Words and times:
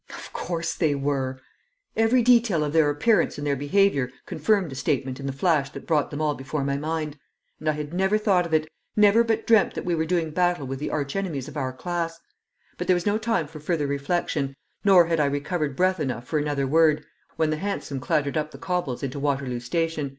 Of 0.09 0.33
course 0.33 0.73
they 0.73 0.95
were! 0.95 1.39
Every 1.95 2.23
detail 2.23 2.63
of 2.63 2.73
their 2.73 2.89
appearance 2.89 3.37
and 3.37 3.45
their 3.45 3.55
behaviour 3.55 4.09
confirmed 4.25 4.71
the 4.71 4.75
statement 4.75 5.19
in 5.19 5.27
the 5.27 5.31
flash 5.31 5.69
that 5.73 5.85
brought 5.85 6.09
them 6.09 6.19
all 6.19 6.33
before 6.33 6.63
my 6.63 6.75
mind! 6.75 7.19
And 7.59 7.69
I 7.69 7.73
had 7.73 7.93
never 7.93 8.17
thought 8.17 8.47
of 8.47 8.51
it, 8.55 8.67
never 8.95 9.23
but 9.23 9.45
dreamt 9.45 9.75
that 9.75 9.85
we 9.85 9.93
were 9.93 10.07
doing 10.07 10.31
battle 10.31 10.65
with 10.65 10.79
the 10.79 10.89
archenemies 10.89 11.47
of 11.47 11.55
our 11.55 11.71
class. 11.71 12.19
But 12.79 12.87
there 12.87 12.95
was 12.95 13.05
no 13.05 13.19
time 13.19 13.45
for 13.45 13.59
further 13.59 13.85
reflection, 13.85 14.55
nor 14.83 15.05
had 15.05 15.19
I 15.19 15.25
recovered 15.25 15.75
breath 15.75 15.99
enough 15.99 16.25
for 16.25 16.39
another 16.39 16.65
word, 16.65 17.05
when 17.35 17.51
the 17.51 17.57
hansom 17.57 17.99
clattered 17.99 18.37
up 18.37 18.49
the 18.49 18.57
cobbles 18.57 19.03
into 19.03 19.19
Waterloo 19.19 19.59
Station. 19.59 20.09